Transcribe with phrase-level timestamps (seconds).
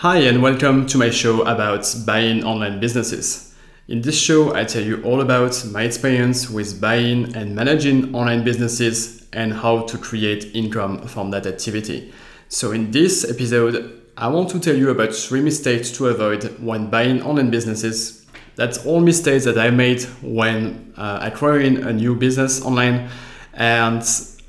[0.00, 3.54] Hi, and welcome to my show about buying online businesses.
[3.86, 8.42] In this show, I tell you all about my experience with buying and managing online
[8.42, 12.14] businesses and how to create income from that activity.
[12.48, 16.88] So, in this episode, I want to tell you about three mistakes to avoid when
[16.88, 18.24] buying online businesses.
[18.56, 23.10] That's all mistakes that I made when uh, acquiring a new business online,
[23.52, 24.02] and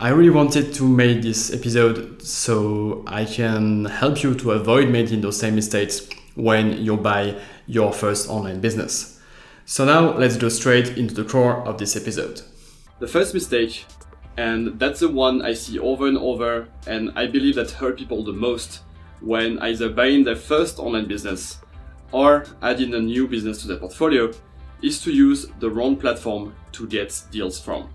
[0.00, 5.22] I really wanted to make this episode so I can help you to avoid making
[5.22, 7.34] those same mistakes when you buy
[7.66, 9.20] your first online business.
[9.64, 12.42] So now let's go straight into the core of this episode.
[13.00, 13.86] The first mistake,
[14.36, 18.22] and that's the one I see over and over, and I believe that hurt people
[18.22, 18.82] the most
[19.20, 21.58] when either buying their first online business
[22.12, 24.30] or adding a new business to their portfolio,
[24.80, 27.88] is to use the wrong platform to get deals from.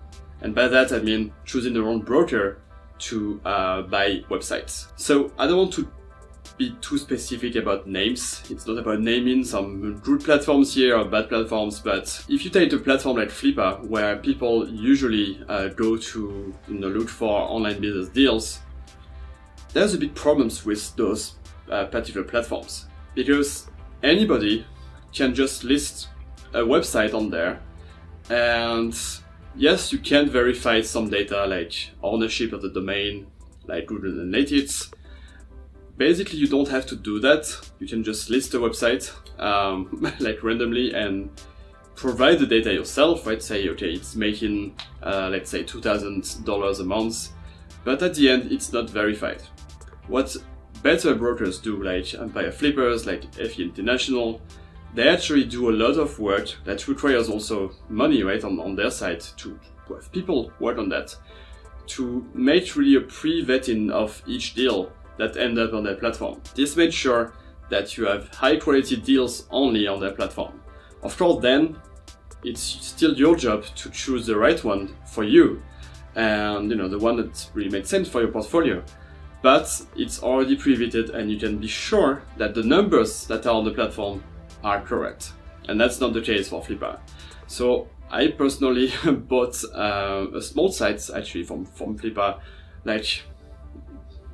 [0.43, 2.59] And by that I mean choosing the wrong broker
[2.99, 4.87] to uh, buy websites.
[4.95, 5.91] So I don't want to
[6.57, 8.43] be too specific about names.
[8.49, 12.71] It's not about naming some good platforms here or bad platforms, but if you take
[12.73, 17.81] a platform like Flippa, where people usually uh, go to you know, look for online
[17.81, 18.59] business deals,
[19.73, 21.35] there's a big problems with those
[21.71, 23.67] uh, particular platforms because
[24.03, 24.65] anybody
[25.13, 26.09] can just list
[26.53, 27.59] a website on there
[28.29, 28.95] and
[29.55, 33.27] yes, you can verify some data like ownership of the domain,
[33.65, 34.93] like Google Analytics.
[35.97, 37.45] Basically, you don't have to do that.
[37.79, 41.29] You can just list a website um, like randomly and
[41.95, 43.41] provide the data yourself, right?
[43.41, 47.29] Say, okay, it's making, uh, let's say, $2,000 a month,
[47.83, 49.41] but at the end, it's not verified.
[50.07, 50.35] What
[50.81, 54.41] better brokers do, like Empire Flippers, like FE International,
[54.93, 58.91] they actually do a lot of work that requires also money, right, on, on their
[58.91, 61.15] side to, to have people work on that
[61.85, 66.41] to make really a pre-vetting of each deal that end up on their platform.
[66.55, 67.33] This makes sure
[67.69, 70.61] that you have high quality deals only on their platform.
[71.01, 71.77] Of course, then
[72.43, 75.61] it's still your job to choose the right one for you
[76.15, 78.83] and you know the one that really makes sense for your portfolio.
[79.41, 83.65] But it's already pre-vetted and you can be sure that the numbers that are on
[83.65, 84.23] the platform
[84.63, 85.33] are correct.
[85.67, 86.99] And that's not the case for Flippa.
[87.47, 92.39] So I personally bought uh, a small site actually from, from Flippa
[92.85, 93.23] like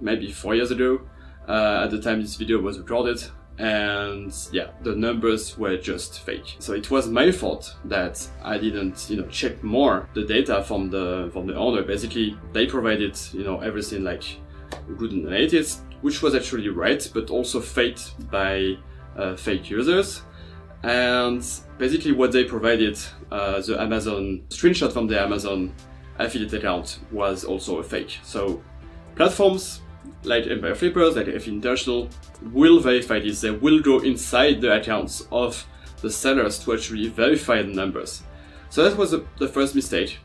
[0.01, 1.01] maybe four years ago
[1.47, 3.21] uh, at the time this video was recorded
[3.57, 9.09] and yeah the numbers were just fake so it was my fault that i didn't
[9.09, 13.43] you know check more the data from the from the owner basically they provided you
[13.43, 14.23] know everything like
[14.87, 18.77] Google Analytics which was actually right but also faked by
[19.17, 20.23] uh, fake users.
[20.83, 21.45] And
[21.77, 22.97] basically, what they provided,
[23.31, 25.73] uh, the Amazon screenshot from the Amazon
[26.17, 28.19] affiliate account was also a fake.
[28.23, 28.61] So,
[29.15, 29.81] platforms
[30.23, 32.09] like Empire Flippers, like FE International,
[32.53, 33.41] will verify this.
[33.41, 35.65] They will go inside the accounts of
[36.01, 38.23] the sellers to actually verify the numbers.
[38.69, 40.19] So, that was the first mistake,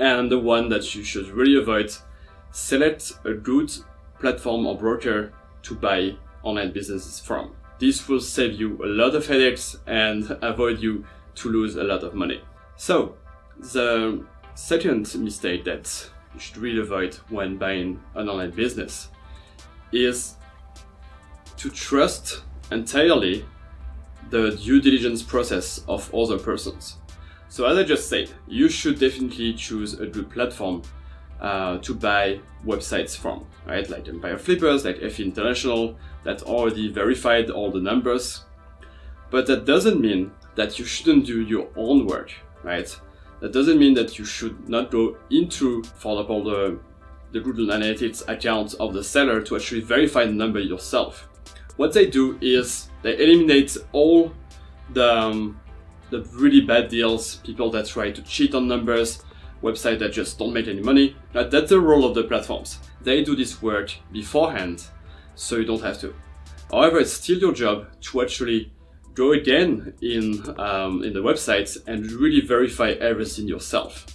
[0.00, 1.92] and the one that you should really avoid.
[2.52, 3.70] Select a good
[4.18, 7.54] platform or broker to buy online businesses from.
[7.80, 12.02] This will save you a lot of headaches and avoid you to lose a lot
[12.02, 12.42] of money.
[12.76, 13.16] So,
[13.56, 14.22] the
[14.54, 19.08] second mistake that you should really avoid when buying an online business
[19.92, 20.34] is
[21.56, 23.46] to trust entirely
[24.28, 26.98] the due diligence process of other persons.
[27.48, 30.82] So, as I just said, you should definitely choose a good platform
[31.40, 33.88] uh, to buy websites from, right?
[33.88, 38.44] Like Empire Flippers, like FE International, that already verified all the numbers.
[39.30, 42.94] But that doesn't mean that you shouldn't do your own work, right?
[43.40, 46.78] That doesn't mean that you should not go into, for example, the,
[47.32, 51.28] the Google Analytics account of the seller to actually verify the number yourself.
[51.76, 54.32] What they do is they eliminate all
[54.92, 55.60] the, um,
[56.10, 59.22] the really bad deals, people that try to cheat on numbers,
[59.62, 61.16] websites that just don't make any money.
[61.32, 62.78] But that's the role of the platforms.
[63.00, 64.84] They do this work beforehand,
[65.34, 66.14] so you don't have to.
[66.70, 68.72] However, it's still your job to actually
[69.14, 74.06] go again in um, in the websites and really verify everything yourself.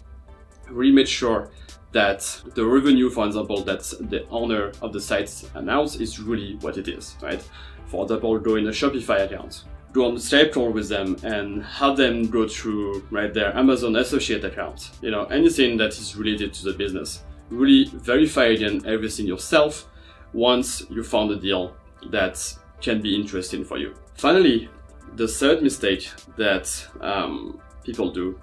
[0.69, 1.51] Really make sure
[1.91, 6.77] that the revenue, for example, that the owner of the site announced is really what
[6.77, 7.41] it is, right?
[7.88, 9.63] For example, go in a Shopify account
[10.03, 14.92] on Skype call with them and have them go through right their Amazon associate account.
[15.01, 17.24] You know, anything that is related to the business.
[17.50, 19.88] Really verify again everything yourself
[20.33, 21.75] once you found a deal
[22.09, 22.42] that
[22.81, 23.94] can be interesting for you.
[24.15, 24.69] Finally,
[25.15, 28.39] the third mistake that um, people do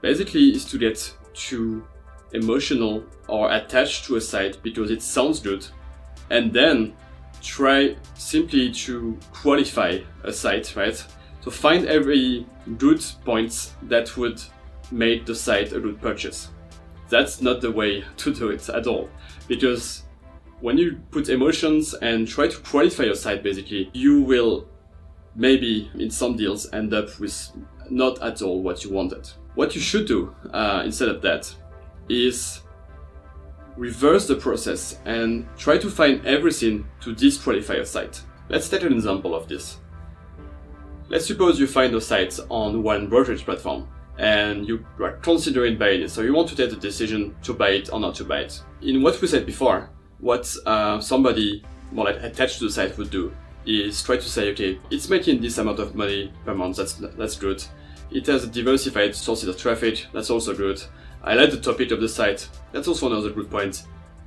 [0.00, 1.86] basically is to get too
[2.32, 5.66] emotional or attached to a site because it sounds good
[6.30, 6.94] and then
[7.42, 11.04] try simply to qualify a site, right?
[11.40, 12.46] So find every
[12.76, 14.40] good points that would
[14.90, 16.50] make the site a good purchase.
[17.08, 19.08] That's not the way to do it at all.
[19.46, 20.02] Because
[20.60, 24.68] when you put emotions and try to qualify your site, basically, you will
[25.34, 27.50] maybe in some deals end up with
[27.90, 29.30] not at all what you wanted.
[29.54, 31.54] What you should do uh, instead of that
[32.08, 32.60] is
[33.78, 38.20] reverse the process and try to find everything to disqualify a site.
[38.48, 39.78] Let's take an example of this.
[41.08, 43.88] Let's suppose you find a site on one brokerage platform
[44.18, 46.10] and you are considering buying it.
[46.10, 48.60] So you want to take the decision to buy it or not to buy it.
[48.82, 53.10] In what we said before, what uh, somebody more like attached to the site would
[53.10, 53.32] do
[53.64, 56.76] is try to say, okay, it's making this amount of money per month.
[56.76, 57.64] That's that's good.
[58.10, 60.06] It has diversified sources of traffic.
[60.12, 60.82] That's also good.
[61.22, 62.48] I like the topic of the site.
[62.72, 63.84] That's also another good point.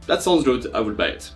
[0.07, 0.73] That sounds good.
[0.73, 1.31] I will buy it.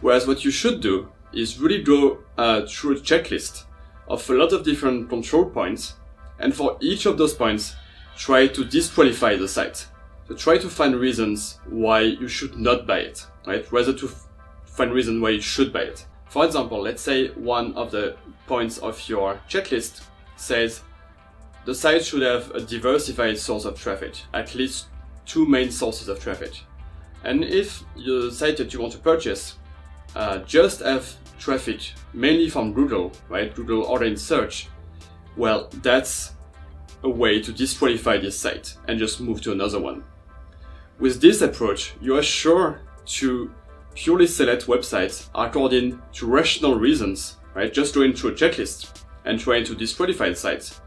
[0.00, 3.64] Whereas what you should do is really go uh, through a checklist
[4.08, 5.94] of a lot of different control points,
[6.38, 7.74] and for each of those points,
[8.16, 9.86] try to disqualify the site.
[10.28, 13.70] So try to find reasons why you should not buy it, right?
[13.70, 14.10] Rather to
[14.64, 16.06] find reasons why you should buy it.
[16.28, 18.16] For example, let's say one of the
[18.46, 20.02] points of your checklist
[20.36, 20.82] says
[21.64, 24.86] the site should have a diversified source of traffic, at least
[25.26, 26.60] two main sources of traffic.
[27.24, 29.56] And if the site that you want to purchase
[30.14, 33.54] uh, just have traffic mainly from Google, right?
[33.54, 34.68] Google organic search,
[35.36, 36.34] well, that's
[37.02, 40.04] a way to disqualify this site and just move to another one.
[40.98, 43.52] With this approach, you are sure to
[43.94, 47.72] purely select websites according to rational reasons, right?
[47.72, 50.80] Just going through a checklist and trying to disqualify the sites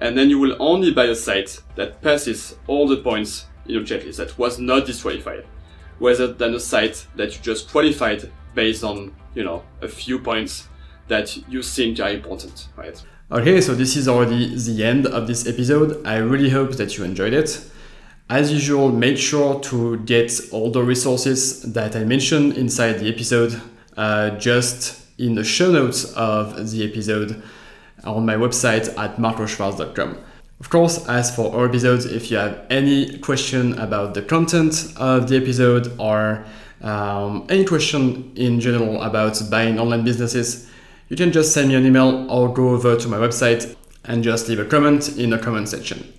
[0.00, 3.82] and then you will only buy a site that passes all the points in your
[3.82, 5.44] checklist that was not disqualified,
[6.00, 10.68] rather than a site that you just qualified based on, you know, a few points
[11.08, 13.02] that you think are important, right?
[13.30, 16.06] Okay, so this is already the end of this episode.
[16.06, 17.60] I really hope that you enjoyed it.
[18.30, 23.60] As usual, make sure to get all the resources that I mentioned inside the episode
[23.96, 27.42] uh, just in the show notes of the episode
[28.04, 30.18] on my website at marcoschwarz.com.
[30.60, 35.28] Of course, as for our episodes, if you have any question about the content of
[35.28, 36.44] the episode or
[36.80, 40.68] um, any question in general about buying online businesses,
[41.08, 44.48] you can just send me an email or go over to my website and just
[44.48, 46.12] leave a comment in the comment section.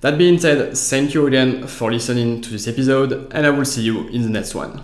[0.00, 3.82] That being said, thank you again for listening to this episode, and I will see
[3.82, 4.82] you in the next one.